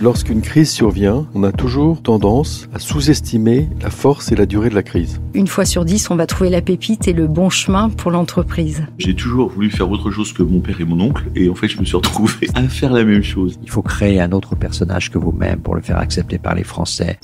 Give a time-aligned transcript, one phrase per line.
[0.00, 4.76] Lorsqu'une crise survient, on a toujours tendance à sous-estimer la force et la durée de
[4.76, 5.20] la crise.
[5.34, 8.86] Une fois sur dix, on va trouver la pépite et le bon chemin pour l'entreprise.
[8.98, 11.66] J'ai toujours voulu faire autre chose que mon père et mon oncle, et en fait,
[11.66, 13.58] je me suis retrouvé à faire la même chose.
[13.64, 17.18] Il faut créer un autre personnage que vous-même pour le faire accepter par les Français.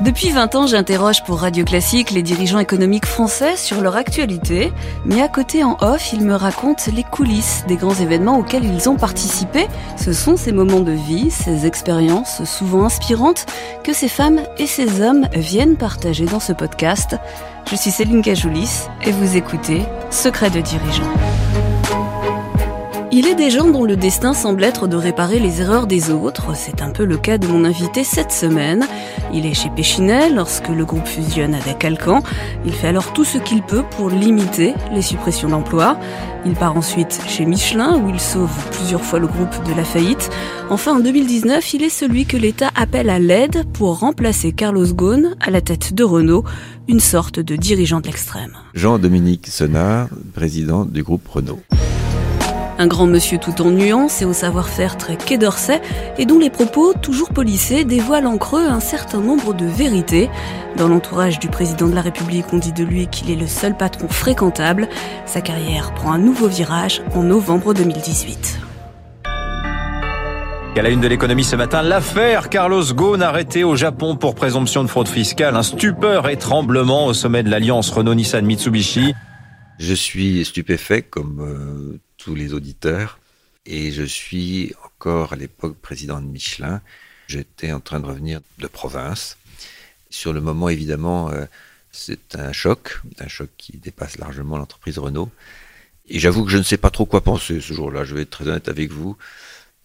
[0.00, 4.72] Depuis 20 ans, j'interroge pour Radio Classique les dirigeants économiques français sur leur actualité,
[5.04, 8.88] mais à côté en off, ils me racontent les coulisses des grands événements auxquels ils
[8.88, 9.66] ont participé.
[9.96, 13.46] Ce sont ces moments de vie, ces expériences souvent inspirantes
[13.82, 17.16] que ces femmes et ces hommes viennent partager dans ce podcast.
[17.68, 21.67] Je suis Céline Cajoulis et vous écoutez Secret de dirigeants.
[23.10, 26.54] Il est des gens dont le destin semble être de réparer les erreurs des autres.
[26.54, 28.86] C'est un peu le cas de mon invité cette semaine.
[29.32, 32.22] Il est chez Péchinet lorsque le groupe fusionne avec Alcan.
[32.66, 35.98] Il fait alors tout ce qu'il peut pour limiter les suppressions d'emplois.
[36.44, 40.28] Il part ensuite chez Michelin où il sauve plusieurs fois le groupe de la faillite.
[40.68, 45.34] Enfin, en 2019, il est celui que l'État appelle à l'aide pour remplacer Carlos Ghosn
[45.40, 46.44] à la tête de Renault,
[46.88, 48.52] une sorte de dirigeant de l'extrême.
[48.74, 51.60] Jean-Dominique Senard, président du groupe Renault.
[52.80, 55.82] Un grand monsieur tout en nuances et au savoir-faire très quai d'Orsay,
[56.16, 60.30] et dont les propos, toujours polissés, dévoilent en creux un certain nombre de vérités.
[60.76, 63.76] Dans l'entourage du président de la République, on dit de lui qu'il est le seul
[63.76, 64.88] patron fréquentable.
[65.26, 68.60] Sa carrière prend un nouveau virage en novembre 2018.
[70.76, 74.84] À la une de l'économie ce matin, l'affaire Carlos Ghosn arrêté au Japon pour présomption
[74.84, 75.56] de fraude fiscale.
[75.56, 79.12] Un stupeur et tremblement au sommet de l'alliance Renault-Nissan-Mitsubishi.
[79.80, 83.18] Je suis stupéfait comme euh, tous les auditeurs
[83.64, 86.80] et je suis encore à l'époque président de Michelin.
[87.26, 89.36] J'étais en train de revenir de province.
[90.10, 91.44] Sur le moment, évidemment, euh,
[91.92, 95.30] c'est un choc, un choc qui dépasse largement l'entreprise Renault.
[96.08, 98.30] Et j'avoue que je ne sais pas trop quoi penser ce jour-là, je vais être
[98.30, 99.16] très honnête avec vous.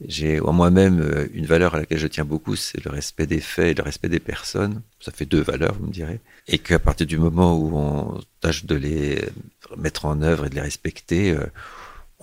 [0.06, 3.42] J'ai en moi-même euh, une valeur à laquelle je tiens beaucoup, c'est le respect des
[3.42, 4.82] faits et le respect des personnes.
[5.02, 6.20] Ça fait deux valeurs, vous me direz.
[6.48, 9.22] Et qu'à partir du moment où on tâche de les
[9.78, 11.46] mettre en œuvre et de les respecter, euh,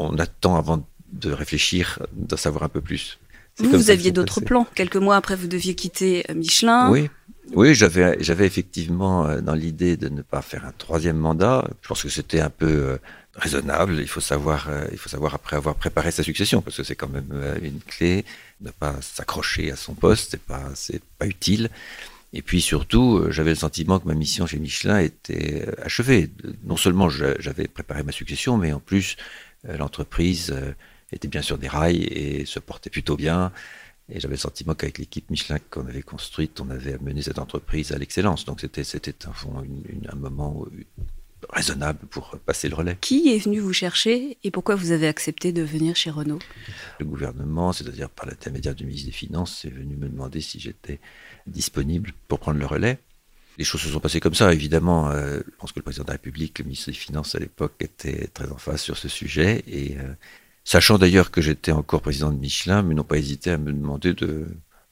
[0.01, 3.19] on attend avant de réfléchir, d'en savoir un peu plus.
[3.59, 4.67] Vous, vous aviez d'autres plans.
[4.75, 6.91] Quelques mois après, vous deviez quitter euh, Michelin.
[6.91, 7.11] Oui,
[7.53, 11.69] oui, j'avais, j'avais effectivement dans l'idée de ne pas faire un troisième mandat.
[11.83, 12.99] Je pense que c'était un peu
[13.35, 13.99] raisonnable.
[14.01, 16.97] Il faut savoir, euh, il faut savoir après avoir préparé sa succession, parce que c'est
[16.97, 18.25] quand même euh, une clé.
[18.61, 21.71] Ne pas s'accrocher à son poste, c'est pas, c'est pas utile.
[22.33, 26.31] Et puis surtout, euh, j'avais le sentiment que ma mission chez Michelin était achevée.
[26.65, 29.17] Non seulement j'avais préparé ma succession, mais en plus,
[29.65, 30.55] l'entreprise
[31.13, 33.53] était bien sur des rails et se portait plutôt bien.
[34.13, 37.93] Et j'avais le sentiment qu'avec l'équipe Michelin qu'on avait construite, on avait amené cette entreprise
[37.93, 38.45] à l'excellence.
[38.45, 39.33] Donc c'était, c'était un,
[40.11, 40.67] un moment
[41.49, 42.97] raisonnable pour passer le relais.
[43.01, 46.41] Qui est venu vous chercher et pourquoi vous avez accepté de venir chez Renault?
[46.99, 51.01] Le gouvernement, c'est-à-dire par l'intermédiaire du ministre des Finances, est venu me demander si j'étais
[51.47, 52.99] disponible pour prendre le relais.
[53.59, 55.11] Les choses se sont passées comme ça, évidemment.
[55.11, 57.75] Euh, je pense que le président de la République, le ministre des Finances à l'époque,
[57.81, 59.63] était très en face sur ce sujet.
[59.67, 60.13] Et euh,
[60.65, 64.15] sachant d'ailleurs que j'étais encore président de Michelin, mais n'ont pas hésité à me demander
[64.15, 64.47] de,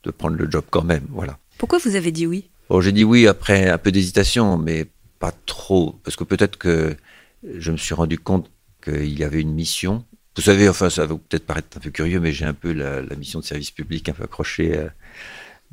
[0.04, 1.06] de prendre le job quand même.
[1.10, 1.38] Voilà.
[1.56, 2.50] Pourquoi vous avez dit oui?
[2.68, 4.86] Bon, j'ai dit oui après un peu d'hésitation, mais
[5.18, 6.96] pas trop, parce que peut-être que
[7.42, 8.50] je me suis rendu compte
[8.84, 10.04] qu'il y avait une mission.
[10.36, 13.02] Vous savez, enfin, ça va peut-être paraître un peu curieux, mais j'ai un peu la,
[13.16, 14.88] mission de service public un peu accrochée euh,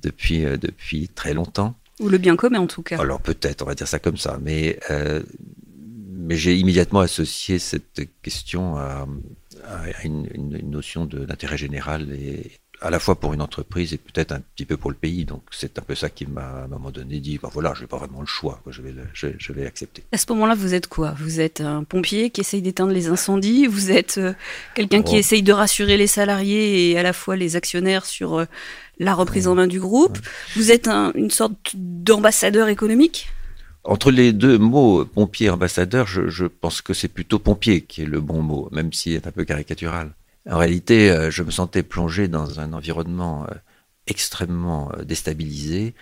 [0.02, 1.76] depuis, depuis très longtemps.
[2.00, 3.00] Ou le bien commun, en tout cas.
[3.00, 5.24] Alors peut-être, on va dire ça comme ça, mais, euh,
[6.12, 9.08] mais j'ai immédiatement associé cette question à,
[10.04, 12.52] une, une, notion d'intérêt général et,
[12.82, 15.26] à la fois pour une entreprise et peut-être un petit peu pour le pays.
[15.26, 17.82] Donc c'est un peu ça qui m'a à un moment donné dit, ben voilà, je
[17.82, 20.04] n'ai pas vraiment le choix, je, vais je, vais accepter.
[20.12, 21.16] À ce moment-là, vous êtes quoi?
[21.20, 23.68] Vous êtes un pompier qui essaye d'éteindre les incendies?
[23.68, 24.34] Vous êtes euh,
[24.74, 25.20] quelqu'un qui oh.
[25.20, 28.46] essaye de rassurer les salariés et à la fois les actionnaires sur euh,
[29.00, 30.18] la reprise en main du groupe?
[30.56, 33.30] Vous êtes une sorte d'ambassadeur économique?
[33.84, 38.02] Entre les deux mots, pompier et ambassadeur, je, je pense que c'est plutôt pompier qui
[38.02, 40.12] est le bon mot, même s'il est un peu caricatural.
[40.50, 43.54] En réalité, euh, je me sentais plongé dans un environnement euh,
[44.08, 45.96] extrêmement euh, déstabilisé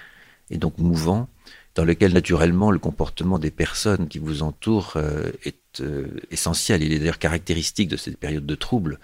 [0.49, 1.29] et donc mouvant,
[1.75, 4.97] dans lequel naturellement le comportement des personnes qui vous entourent
[5.43, 5.81] est
[6.29, 6.83] essentiel.
[6.83, 8.99] Il est d'ailleurs caractéristique de cette période de trouble.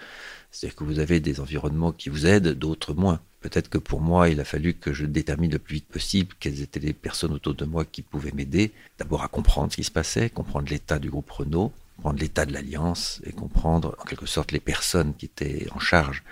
[0.52, 3.20] C'est-à-dire que vous avez des environnements qui vous aident, d'autres moins.
[3.40, 6.60] Peut-être que pour moi, il a fallu que je détermine le plus vite possible quelles
[6.60, 8.70] étaient les personnes autour de moi qui pouvaient m'aider.
[8.98, 12.52] D'abord à comprendre ce qui se passait, comprendre l'état du groupe Renault, comprendre l'état de
[12.54, 16.22] l'alliance et comprendre en quelque sorte les personnes qui étaient en charge.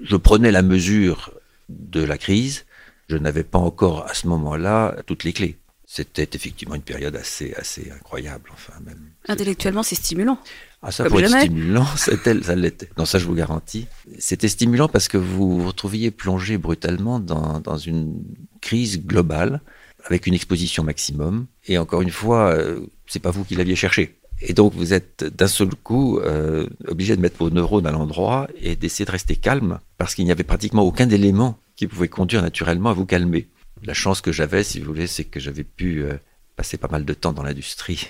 [0.00, 1.34] Je prenais la mesure
[1.68, 2.64] de la crise.
[3.10, 5.58] Je n'avais pas encore à ce moment-là toutes les clés.
[5.84, 9.10] C'était effectivement une période assez, assez incroyable, enfin même.
[9.28, 10.38] Intellectuellement, c'est stimulant.
[10.80, 11.44] Ah, ça Comme pourrait être jamais.
[11.44, 12.88] stimulant, c'était- ça l'était.
[12.96, 13.86] Non, ça je vous garantis.
[14.18, 18.24] C'était stimulant parce que vous vous retrouviez plongé brutalement dans, dans une
[18.62, 19.60] crise globale
[20.06, 21.46] avec une exposition maximum.
[21.66, 24.16] Et encore une fois, euh, c'est pas vous qui l'aviez cherché.
[24.44, 28.48] Et donc vous êtes d'un seul coup euh, obligé de mettre vos neurones à l'endroit
[28.60, 32.42] et d'essayer de rester calme parce qu'il n'y avait pratiquement aucun élément qui pouvait conduire
[32.42, 33.48] naturellement à vous calmer.
[33.84, 36.14] La chance que j'avais, si vous voulez, c'est que j'avais pu euh,
[36.56, 38.08] passer pas mal de temps dans l'industrie,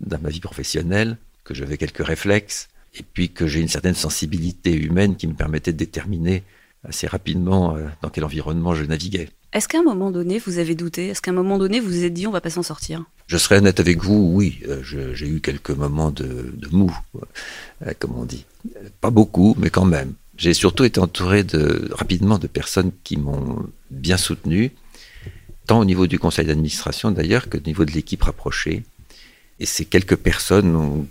[0.00, 4.74] dans ma vie professionnelle, que j'avais quelques réflexes, et puis que j'ai une certaine sensibilité
[4.74, 6.42] humaine qui me permettait de déterminer
[6.84, 9.28] assez rapidement euh, dans quel environnement je naviguais.
[9.52, 11.08] Est-ce qu'à un moment donné, vous avez douté?
[11.08, 13.04] Est-ce qu'à un moment donné, vous vous êtes dit, on va pas s'en sortir?
[13.26, 16.94] Je serai honnête avec vous, oui, euh, j'ai eu quelques moments de, mou,
[17.86, 18.44] euh, comme on dit.
[19.00, 20.14] Pas beaucoup, mais quand même.
[20.36, 24.72] J'ai surtout été entouré de, rapidement de personnes qui m'ont bien soutenu,
[25.66, 28.82] tant au niveau du conseil d'administration d'ailleurs que au niveau de l'équipe rapprochée.
[29.60, 31.06] Et ces quelques personnes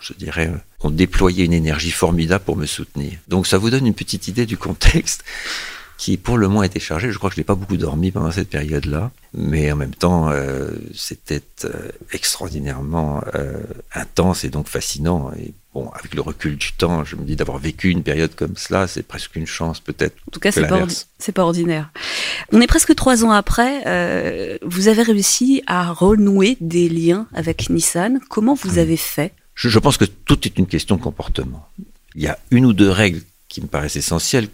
[0.00, 0.50] je dirais,
[0.80, 3.18] ont déployé une énergie formidable pour me soutenir.
[3.28, 5.24] Donc ça vous donne une petite idée du contexte
[5.96, 7.12] qui pour le moins était chargé.
[7.12, 10.28] Je crois que je n'ai pas beaucoup dormi pendant cette période-là, mais en même temps,
[10.30, 11.70] euh, c'était euh,
[12.12, 13.62] extraordinairement euh,
[13.94, 15.30] intense et donc fascinant.
[15.38, 18.56] Et bon, avec le recul du temps, je me dis d'avoir vécu une période comme
[18.56, 20.16] cela, c'est presque une chance peut-être.
[20.28, 21.90] En tout cas, c'est pas, ordi- pas ordinaire.
[22.52, 24.58] On est presque trois ans après.
[24.62, 28.20] vous avez réussi à renouer des liens avec Nissan.
[28.28, 29.32] Comment vous avez fait?
[29.54, 31.68] Je, je pense que tout est une question de comportement.
[32.16, 34.48] Il y a une ou deux règles qui me paraissent essentielles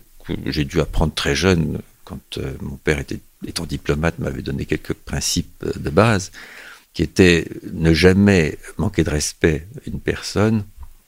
[0.46, 4.94] j'ai dû apprendre très jeune quand euh, mon père était étant diplomate m'avait donné quelques
[4.94, 6.32] principes euh, de base
[6.92, 10.64] qui étaient ne jamais manquer de respect à une personne,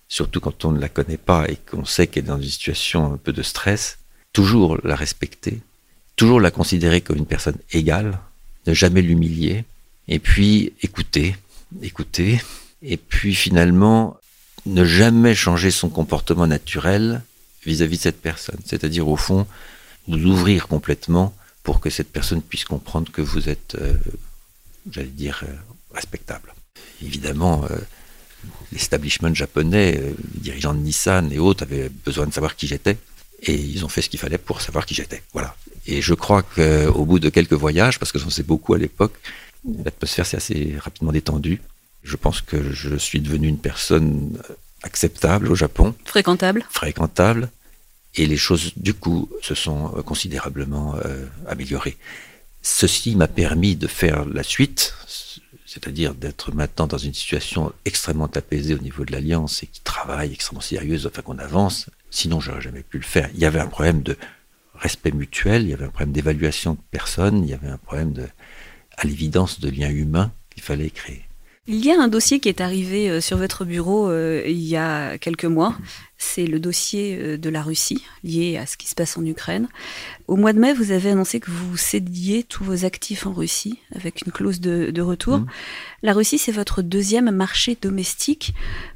[0.09, 3.13] surtout quand on ne la connaît pas et qu'on sait qu'elle est dans une situation
[3.13, 3.99] un peu de stress,
[4.33, 5.61] toujours la respecter,
[6.15, 8.21] toujours la considérer comme une personne égale,
[8.67, 9.65] ne jamais l'humilier,
[10.07, 11.37] et puis écouter,
[11.83, 12.41] écouter,
[12.83, 14.17] et puis finalement
[14.67, 17.23] ne jamais changer son comportement naturel
[17.65, 18.59] vis-à-vis de cette personne.
[18.65, 19.47] C'est-à-dire au fond,
[20.09, 23.95] vous ouvrir complètement pour que cette personne puisse comprendre que vous êtes, euh,
[24.91, 25.53] j'allais dire, euh,
[25.95, 26.55] respectable.
[27.03, 27.77] Évidemment, euh,
[28.73, 32.99] l'establishment japonais, euh, les dirigeants de Nissan et autres avaient besoin de savoir qui j'étais.
[33.45, 35.23] Et ils ont fait ce qu'il fallait pour savoir qui j'étais.
[35.33, 35.57] Voilà.
[35.87, 39.15] Et je crois qu'au bout de quelques voyages, parce que j'en sais beaucoup à l'époque,
[39.85, 41.61] l'atmosphère s'est assez rapidement détendue.
[42.05, 44.39] Je pense que je suis devenu une personne
[44.83, 47.51] acceptable au Japon, Fréquentable fréquentable,
[48.15, 51.97] et les choses, du coup, se sont euh, considérablement euh, améliorées.
[52.61, 54.95] Ceci m'a permis de faire la suite,
[55.67, 60.33] c'est-à-dire d'être maintenant dans une situation extrêmement apaisée au niveau de l'Alliance et qui travaille
[60.33, 61.87] extrêmement sérieuse afin qu'on avance.
[62.11, 63.31] Sinon, j'aurais jamais pu le faire.
[63.35, 64.17] Il y avait un problème de
[64.75, 68.13] respect mutuel, il y avait un problème d'évaluation de personnes, il y avait un problème
[68.13, 68.29] de,
[68.97, 71.25] à l'évidence, de lien humain qu'il fallait créer.
[71.69, 74.77] Il y a un dossier qui est arrivé euh, sur votre bureau euh, il y
[74.77, 75.79] a quelques mois.
[76.19, 79.69] C'est le dossier euh, de la Russie lié à ce qui se passe en Ukraine.
[80.27, 83.79] Au mois de mai, vous avez annoncé que vous cédiez tous vos actifs en Russie
[83.95, 85.39] avec une clause de, de retour.
[85.39, 85.47] Mhm.
[86.03, 88.55] La Russie, c'est votre deuxième marché domestique.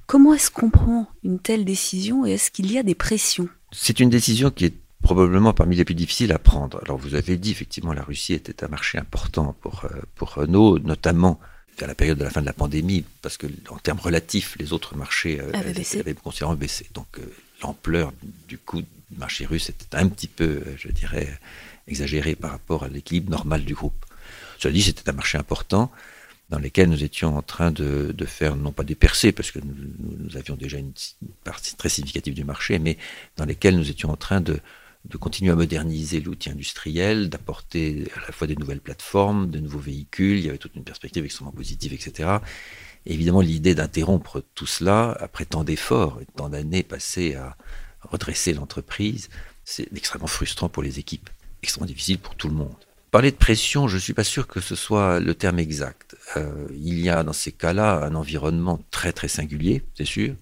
[0.09, 3.49] Comment est-ce qu'on prend une telle décision et est-ce qu'il y a des pressions?
[3.71, 6.81] C'est une décision qui est probablement parmi les plus difficiles à prendre.
[6.83, 9.87] Alors vous avez dit effectivement la Russie était un marché important pour,
[10.17, 11.39] pour Renault, notamment
[11.83, 14.73] à la période de la fin de la pandémie, parce que en termes relatifs, les
[14.73, 16.01] autres marchés euh, Avaient baissé.
[16.01, 16.87] avaient considérablement baissé.
[16.95, 17.23] Donc euh,
[17.63, 18.13] l'ampleur
[18.49, 21.39] du coup du marché russe était un petit peu, euh, je dirais,
[21.89, 24.05] exagérée par rapport à l'équilibre normal du groupe.
[24.59, 25.91] Cela dit, c'était un marché important
[26.49, 29.59] dans lequel nous étions en train de, de faire, non pas des percées, parce que
[29.59, 29.75] nous,
[30.21, 30.93] nous- avions déjà une,
[31.23, 32.97] une partie très significative du marché, mais
[33.37, 34.61] dans lesquels nous étions en train de,
[35.09, 39.79] de continuer à moderniser l'outil industriel, d'apporter à la fois des nouvelles plateformes, de nouveaux
[39.79, 42.39] véhicules, il y avait toute une perspective extrêmement positive, etc.
[43.07, 47.57] Et évidemment, l'idée d'interrompre tout cela, après tant d'efforts et tant d'années passées à
[48.03, 49.29] redresser l'entreprise,
[49.65, 51.31] c'est extrêmement frustrant pour les équipes,
[51.63, 52.75] extrêmement difficile pour tout le monde.
[53.13, 56.17] Parler de pression, je ne suis pas sûr que ce soit le terme exact.
[56.37, 60.35] Euh, il y a dans ces cas-là un environnement très très singulier, c'est sûr,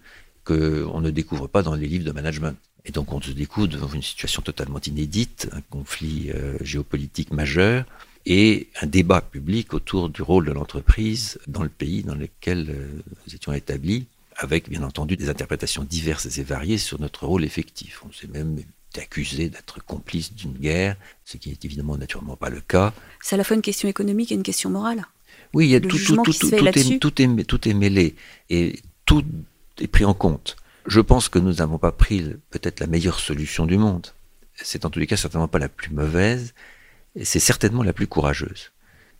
[0.44, 2.56] qu'on ne découvre pas dans les livres de management.
[2.84, 7.84] Et donc on se découvre devant une situation totalement inédite, un conflit euh, géopolitique majeur
[8.26, 13.02] et un débat public autour du rôle de l'entreprise dans le pays dans lequel euh,
[13.26, 18.02] nous étions établis, avec bien entendu des interprétations diverses et variées sur notre rôle effectif.
[18.06, 18.58] On s'est même
[18.96, 22.92] accusé d'être complice d'une guerre, ce qui n'est évidemment naturellement pas le cas.
[23.20, 25.06] C'est à la fois une question économique et une question morale.
[25.52, 28.14] Oui, il y a tout, tout, tout, est, tout est mêlé
[28.50, 29.24] et tout
[29.80, 30.56] est pris en compte.
[30.86, 34.08] Je pense que nous n'avons pas pris peut-être la meilleure solution du monde.
[34.54, 36.54] C'est en tous les cas certainement pas la plus mauvaise,
[37.22, 38.72] c'est certainement la plus courageuse.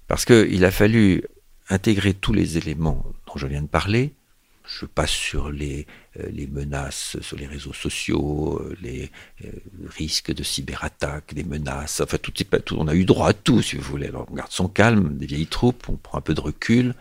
[0.07, 1.25] Parce qu'il a fallu
[1.71, 4.13] intégrer tous les éléments dont je viens de parler,
[4.67, 5.87] je passe sur les,
[6.19, 9.11] euh, menaces sur les réseaux sociaux, euh, les
[9.45, 9.51] euh,
[9.87, 12.33] risques de cyberattaques, des menaces, enfin tout,
[12.77, 14.11] on a eu droit à tout si vous voulez.
[14.15, 16.95] On garde son calme, des vieilles troupes, on prend un peu de recul,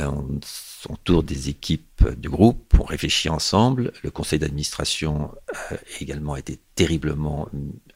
[0.00, 3.92] on s'entoure des équipes du groupe, on réfléchit ensemble.
[4.02, 7.48] Le conseil d'administration a également été terriblement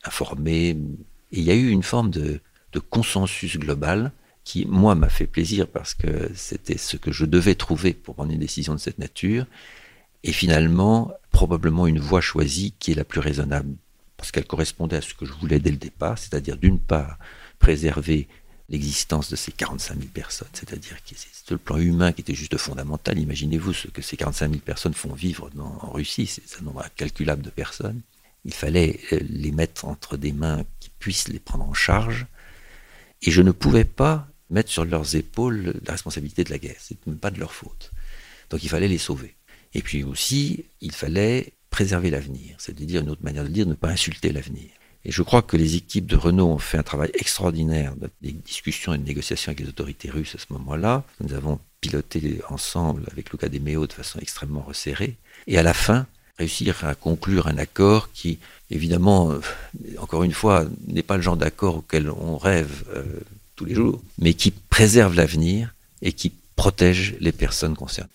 [0.04, 0.70] informé.
[0.70, 0.76] Et
[1.32, 2.40] il y a eu une forme de,
[2.72, 4.12] de consensus global
[4.44, 8.32] qui, moi, m'a fait plaisir parce que c'était ce que je devais trouver pour prendre
[8.32, 9.46] une décision de cette nature.
[10.22, 13.74] Et finalement, probablement une voie choisie qui est la plus raisonnable,
[14.16, 17.18] parce qu'elle correspondait à ce que je voulais dès le départ, c'est-à-dire d'une part
[17.58, 18.28] préserver
[18.68, 22.56] l'existence de ces 45 000 personnes, c'est-à-dire que c'est le plan humain qui était juste
[22.56, 23.18] fondamental.
[23.18, 27.42] Imaginez-vous ce que ces 45 000 personnes font vivre en Russie, c'est un nombre incalculable
[27.42, 28.00] de personnes.
[28.44, 32.26] Il fallait euh, les mettre entre des mains qui puissent les prendre en charge.
[33.22, 36.76] Et je ne pouvais pas mettre sur leurs épaules la responsabilité de la guerre.
[36.78, 37.90] C'est même pas de leur faute.
[38.50, 39.34] Donc il fallait les sauver.
[39.74, 42.56] Et puis aussi, il fallait préserver l'avenir.
[42.58, 44.70] C'est-à-dire, une autre manière de dire, ne pas insulter l'avenir.
[45.06, 48.92] Et je crois que les équipes de Renault ont fait un travail extraordinaire des discussions
[48.92, 51.04] et de négociations avec les autorités russes à ce moment-là.
[51.20, 55.16] Nous avons piloté ensemble avec Luca De Meo de façon extrêmement resserrée.
[55.46, 56.06] Et à la fin,
[56.38, 58.40] réussir à conclure un accord qui,
[58.72, 59.40] évidemment, euh,
[59.98, 63.04] encore une fois, n'est pas le genre d'accord auquel on rêve euh,
[63.54, 65.72] tous les jours, mais qui préserve l'avenir
[66.02, 68.10] et qui protège les personnes concernées.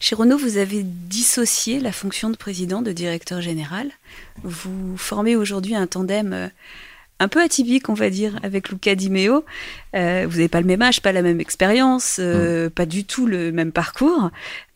[0.00, 3.90] Chez Renault, vous avez dissocié la fonction de président de directeur général.
[4.44, 6.48] Vous formez aujourd'hui un tandem euh,
[7.18, 9.44] un peu atypique, on va dire, avec Luca Di Meo.
[9.96, 12.70] Euh, vous n'avez pas le même âge, pas la même expérience, euh, mm.
[12.70, 14.30] pas du tout le même parcours.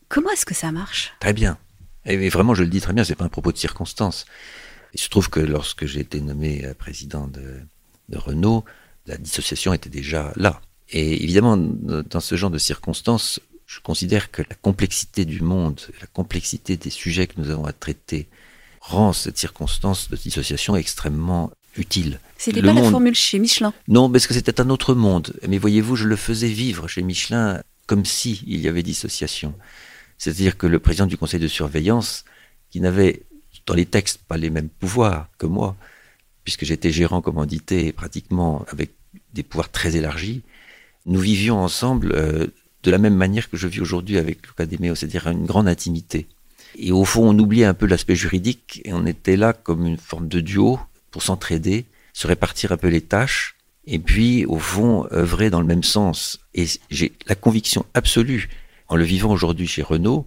[0.09, 1.13] Comment est-ce que ça marche?
[1.21, 1.57] Très bien.
[2.05, 4.25] Et vraiment, je le dis très bien, c'est pas un propos de circonstance.
[4.93, 7.61] Il se trouve que lorsque j'ai été nommé président de,
[8.09, 8.65] de Renault,
[9.07, 10.59] la dissociation était déjà là.
[10.89, 13.39] Et évidemment, dans ce genre de circonstances,
[13.73, 17.73] je considère que la complexité du monde, la complexité des sujets que nous avons à
[17.73, 18.27] traiter,
[18.81, 22.19] rend cette circonstance de dissociation extrêmement utile.
[22.37, 25.33] C'était pas la formule chez Michelin Non, parce que c'était un autre monde.
[25.47, 29.55] Mais voyez-vous, je le faisais vivre chez Michelin comme si il y avait dissociation.
[30.19, 32.25] C'est-à-dire que le président du conseil de surveillance,
[32.69, 33.23] qui n'avait
[33.65, 35.75] dans les textes pas les mêmes pouvoirs que moi,
[36.43, 38.91] puisque j'étais gérant commandité pratiquement avec
[39.33, 40.43] des pouvoirs très élargis,
[41.05, 42.47] nous vivions ensemble euh,
[42.83, 46.27] de la même manière que je vis aujourd'hui avec l'Académie, c'est-à-dire une grande intimité.
[46.75, 49.97] Et au fond, on oubliait un peu l'aspect juridique et on était là comme une
[49.97, 50.79] forme de duo
[51.11, 55.67] pour s'entraider, se répartir un peu les tâches et puis, au fond, œuvrer dans le
[55.67, 56.39] même sens.
[56.53, 58.49] Et j'ai la conviction absolue,
[58.87, 60.25] en le vivant aujourd'hui chez Renault,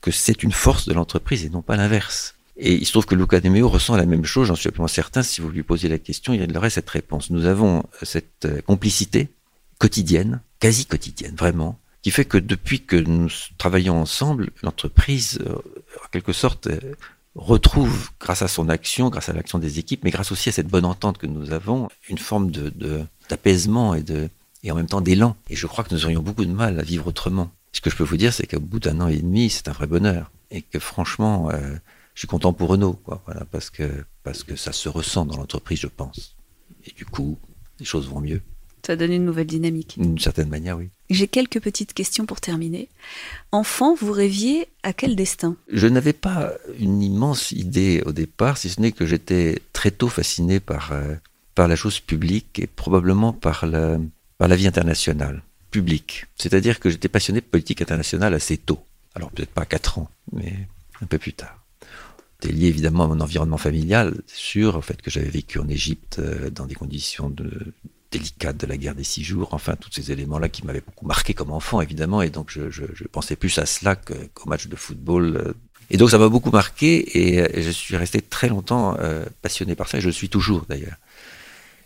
[0.00, 2.34] que c'est une force de l'entreprise et non pas l'inverse.
[2.56, 4.88] Et il se trouve que Luca De Meo ressent la même chose, j'en suis absolument
[4.88, 5.22] certain.
[5.22, 7.30] Si vous lui posez la question, il aurait cette réponse.
[7.30, 9.28] Nous avons cette euh, complicité
[9.78, 16.08] quotidienne, quasi quotidienne, vraiment, qui fait que depuis que nous travaillons ensemble, l'entreprise, euh, en
[16.12, 16.78] quelque sorte, euh,
[17.34, 20.68] retrouve, grâce à son action, grâce à l'action des équipes, mais grâce aussi à cette
[20.68, 24.28] bonne entente que nous avons, une forme de, d'apaisement et, de,
[24.62, 25.34] et en même temps d'élan.
[25.48, 27.50] Et je crois que nous aurions beaucoup de mal à vivre autrement.
[27.72, 29.72] Ce que je peux vous dire, c'est qu'au bout d'un an et demi, c'est un
[29.72, 30.30] vrai bonheur.
[30.50, 35.24] Et que franchement, je suis content pour Renault, quoi, voilà, parce que ça se ressent
[35.24, 36.36] dans l'entreprise, je pense.
[36.84, 37.38] Et du coup,
[37.80, 38.42] les choses vont mieux.
[38.86, 39.94] Ça donne une nouvelle dynamique.
[39.96, 40.90] D'une certaine manière, oui.
[41.08, 42.88] J'ai quelques petites questions pour terminer.
[43.50, 45.56] Enfant, vous rêviez à quel destin?
[45.72, 50.08] Je n'avais pas une immense idée au départ, si ce n'est que j'étais très tôt
[50.08, 51.14] fasciné par, euh,
[51.54, 53.98] par la chose publique et probablement par la,
[54.38, 56.26] par la vie internationale, publique.
[56.36, 58.84] C'est-à-dire que j'étais passionné de politique internationale assez tôt.
[59.14, 60.52] Alors peut-être pas à 4 ans, mais
[61.00, 61.64] un peu plus tard
[62.44, 66.18] c'était lié évidemment à mon environnement familial, sûr, au fait que j'avais vécu en Égypte
[66.18, 67.72] euh, dans des conditions de,
[68.18, 71.34] délicates de la guerre des six jours, enfin tous ces éléments-là qui m'avaient beaucoup marqué
[71.34, 75.36] comme enfant évidemment, et donc je, pensais plus à cela qu'au match de football.
[75.36, 75.52] Euh.
[75.90, 79.88] Et donc ça m'a beaucoup marqué et, je suis resté très longtemps euh, passionné par
[79.88, 80.96] ça, et je le suis toujours d'ailleurs.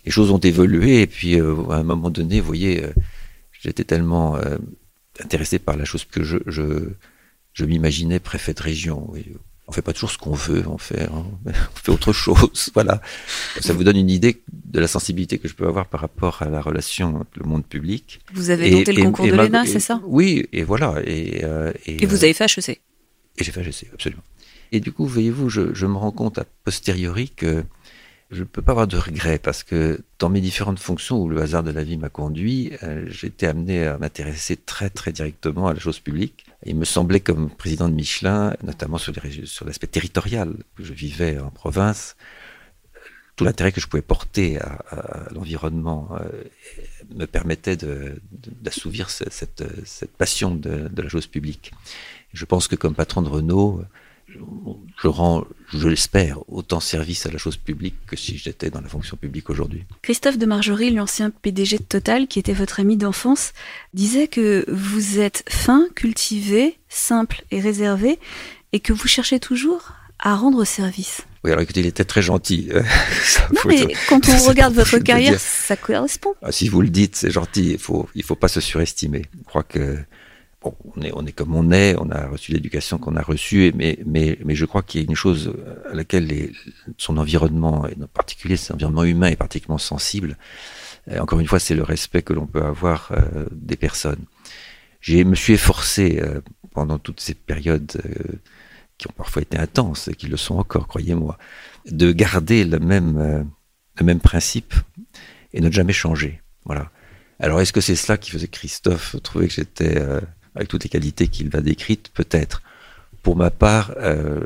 [0.05, 2.85] Les choses ont évolué et puis à un moment donné, vous voyez,
[3.61, 4.39] j'étais tellement
[5.19, 9.13] intéressé par la chose que je, m'imaginais préfet de région.
[9.69, 11.25] On fait pas toujours ce qu'on veut on fait, hein.
[11.45, 12.71] on fait autre chose.
[12.73, 13.01] Voilà.
[13.59, 16.49] Ça vous donne une idée de la sensibilité que je peux avoir par rapport à
[16.49, 18.19] la relation avec le monde public.
[18.33, 20.01] Vous avez tenté le concours de l'ENA, c'est ça?
[20.05, 20.95] Oui, et voilà.
[20.95, 22.81] Euh, et, et, vous avez fait HEC
[23.37, 24.23] Et j'ai fait HEC, absolument.
[24.71, 27.63] Et du coup, voyez-vous, je, je, me rends compte a posteriori que
[28.31, 31.41] je ne peux pas avoir de regrets parce que dans mes différentes fonctions où le
[31.41, 35.73] hasard de la vie m'a conduit, euh, été amené à m'intéresser très très directement à
[35.73, 36.45] la chose publique.
[36.65, 39.13] il me semblait comme président de Michelin, notamment sur,
[39.65, 42.15] l'aspect territorial, que je vivais en province,
[43.35, 46.43] tout l'intérêt que je pouvais porter à, l'environnement euh,
[47.15, 47.77] me permettait
[48.61, 49.63] d'assouvir cette,
[50.19, 51.71] passion de, la chose publique.
[52.33, 53.83] Je pense que comme patron de Renault,
[55.01, 58.89] je rends, je l'espère, autant service à la chose publique que si j'étais dans la
[58.89, 59.83] fonction publique aujourd'hui.
[60.01, 63.53] Christophe de Margerie, l'ancien PDG de Total, qui était votre ami d'enfance,
[63.93, 68.19] disait que vous êtes fin, cultivé, simple et réservé,
[68.73, 71.21] et que vous cherchez toujours à rendre service.
[71.45, 72.67] Oui, alors écoutez, il était très gentil.
[73.53, 76.35] non, mais quand on regarde votre carrière, ça correspond.
[76.41, 77.71] Ah, si vous le dites, c'est gentil.
[77.71, 79.23] Il faut, il faut pas se surestimer.
[79.37, 79.97] Je crois que
[80.61, 81.95] bon, on est, on est comme on est.
[81.99, 85.07] On a reçu l'éducation qu'on a reçue, mais, mais, mais je crois qu'il y a
[85.09, 85.53] une chose
[85.89, 86.51] à laquelle les,
[86.97, 90.37] son environnement, et en particulier son environnement humain, est particulièrement sensible.
[91.09, 94.23] Et encore une fois, c'est le respect que l'on peut avoir euh, des personnes.
[94.99, 96.41] Je me suis efforcé euh,
[96.73, 98.01] pendant toutes ces périodes.
[98.05, 98.39] Euh,
[98.99, 101.39] qui ont parfois été intenses et qui le sont encore, croyez-moi,
[101.87, 103.43] de garder le même, euh,
[103.97, 104.75] le même principe
[105.53, 106.41] et ne jamais changer.
[106.65, 106.91] Voilà.
[107.39, 110.19] Alors, est-ce que c'est cela qui faisait Christophe trouvait que j'étais, euh,
[110.59, 112.61] avec toutes les qualités qu'il va décrites Peut-être.
[113.23, 114.39] Pour ma part, euh,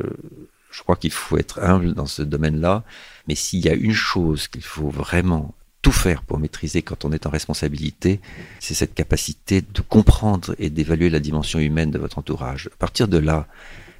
[0.71, 2.83] je crois qu'il faut être humble dans ce domaine-là,
[3.27, 7.11] mais s'il y a une chose qu'il faut vraiment tout faire pour maîtriser quand on
[7.11, 8.19] est en responsabilité,
[8.59, 12.69] c'est cette capacité de comprendre et d'évaluer la dimension humaine de votre entourage.
[12.73, 13.47] À partir de là,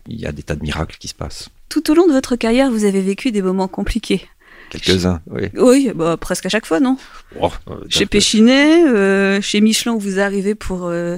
[0.07, 1.49] il y a des tas de miracles qui se passent.
[1.69, 4.27] Tout au long de votre carrière, vous avez vécu des moments compliqués.
[4.69, 5.49] Quelques-uns, oui.
[5.55, 6.97] Oui, bah, presque à chaque fois, non?
[7.39, 11.17] Oh, euh, Chez Péchinet, euh, chez Michelin, où vous arrivez pour euh,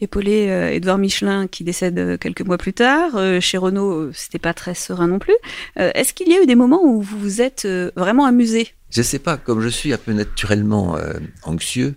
[0.00, 3.12] épauler euh, Édouard Michelin, qui décède quelques mois plus tard.
[3.40, 5.36] chez Renault, c'était pas très serein non plus.
[5.76, 8.68] Est-ce qu'il y a eu des moments où vous vous êtes vraiment amusé?
[8.90, 10.96] Je sais pas, comme je suis un peu naturellement
[11.42, 11.94] anxieux,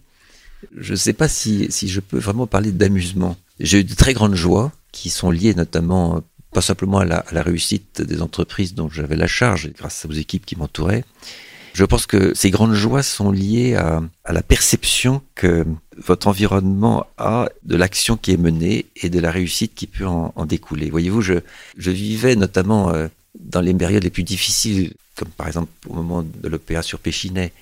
[0.78, 3.38] je ne sais pas si, si je peux vraiment parler d'amusement.
[3.60, 7.34] J'ai eu de très grandes joies qui sont liées notamment pas simplement à la, à
[7.34, 11.04] la réussite des entreprises dont j'avais la charge, grâce aux équipes qui m'entouraient.
[11.74, 15.66] Je pense que ces grandes joies sont liées à, la perception que
[15.98, 20.46] votre environnement a de l'action qui est menée et de la réussite qui peut en,
[20.46, 20.90] découler.
[20.90, 21.42] Voyez-vous, je,
[21.78, 23.08] vivais notamment euh,
[23.40, 27.54] dans les périodes les plus difficiles, comme par exemple au moment de l'OPA sur Péchinet,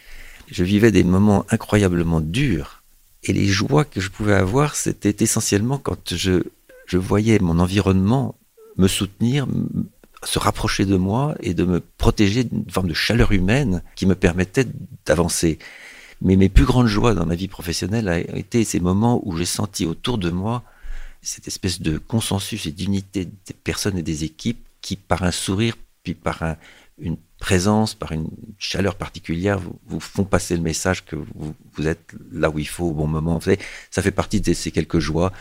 [0.50, 2.84] je vivais des moments incroyablement durs.
[3.24, 6.44] Et les joies que je pouvais avoir, c'était essentiellement quand je
[6.88, 8.36] je voyais mon environnement
[8.78, 9.46] me soutenir,
[10.24, 14.16] se rapprocher de moi et de me protéger d'une forme de chaleur humaine qui me
[14.16, 14.66] permettait
[15.06, 15.60] d'avancer.
[16.22, 19.46] Mais mes plus grandes joies dans ma vie professionnelle ont été ces moments où j'ai
[19.46, 20.64] senti autour de moi
[21.22, 25.76] cette espèce de consensus et d'unité des personnes et des équipes qui, par un sourire,
[26.04, 26.56] puis par
[27.00, 32.14] une présence, par une chaleur particulière, vous, font passer le message que vous, vous, êtes
[32.32, 33.36] là où il faut au bon moment.
[33.36, 33.60] Vous savez,
[33.92, 35.32] ça fait partie de ces quelques joies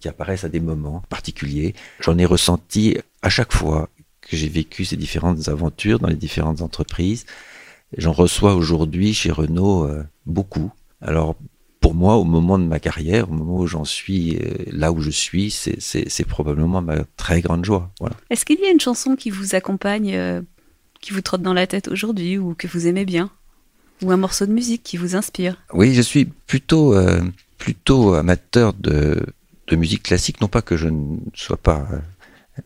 [0.00, 1.74] qui apparaissent à des moments particuliers.
[2.00, 3.88] J'en ai ressenti à chaque fois
[4.30, 7.26] que j'ai vécu ces différentes aventures dans les différentes entreprises.
[7.96, 10.70] J'en reçois aujourd'hui chez Renault euh, beaucoup.
[11.02, 11.34] Alors
[11.80, 15.00] pour moi, au moment de ma carrière, au moment où j'en suis euh, là où
[15.00, 17.90] je suis, c'est probablement ma très grande joie.
[17.98, 18.14] Voilà.
[18.28, 20.42] Est-ce qu'il y a une chanson qui vous accompagne, euh,
[21.00, 23.30] qui vous trotte dans la tête aujourd'hui ou que vous aimez bien?
[24.02, 25.56] Ou un morceau de musique qui vous inspire?
[25.72, 26.94] Oui, je suis plutôt,
[27.58, 29.20] plutôt amateur de,
[29.66, 31.86] de musique classique, non pas que je ne sois pas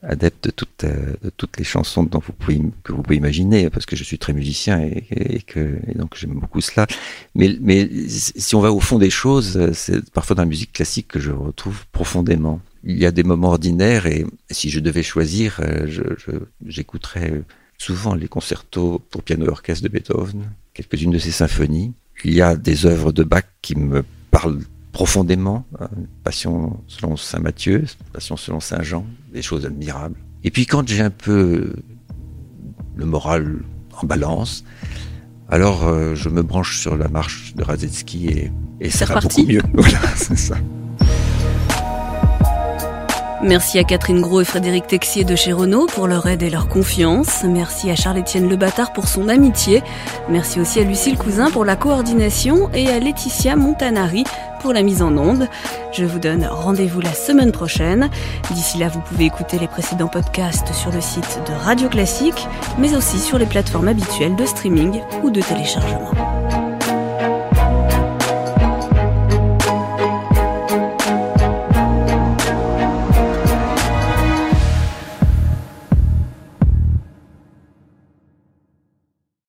[0.03, 3.71] adepte de toutes, euh, de toutes les chansons dont vous pouvez, que vous pouvez imaginer,
[3.71, 6.87] parce que je suis très musicien et, que donc j'aime beaucoup cela.
[7.35, 11.09] Mais, si on va au fond des choses, euh, c'est parfois dans la musique classique
[11.09, 12.61] que je retrouve profondément.
[12.85, 15.61] Il y a des moments ordinaires et si je devais choisir,
[16.67, 20.43] j'écouterais je, souvent les concertos pour piano et orchestre de Beethoven,
[20.75, 21.95] quelques-unes de ses symphonies.
[22.25, 24.61] Il y a des œuvres de Bach qui me parlent
[24.95, 25.87] profondément, euh,
[26.23, 30.17] passion selon Saint Matthieu, passion selon Saint Jean, des choses admirables.
[30.45, 31.75] Et puis quand j'ai un peu
[32.95, 33.59] le moral
[34.01, 34.65] en balance,
[35.51, 39.45] alors euh, je me branche sur la marche de Radetzky et, et ça va beaucoup
[39.45, 39.63] mieux.
[39.75, 40.57] Voilà, c'est ça.
[43.45, 46.67] Merci à Catherine Gros et Frédéric Texier de chez Renault pour leur aide et leur
[46.67, 47.45] confiance.
[47.45, 48.57] Merci à Charles-Étienne Le
[48.95, 49.83] pour son amitié.
[50.31, 54.25] Merci aussi à Lucille Cousin pour la coordination et à Laetitia Montanari
[54.61, 55.47] pour la mise en onde.
[55.93, 58.09] Je vous donne rendez-vous la semaine prochaine.
[58.53, 62.97] D'ici là, vous pouvez écouter les précédents podcasts sur le site de Radio Classique, mais
[62.97, 66.64] aussi sur les plateformes habituelles de streaming ou de téléchargement.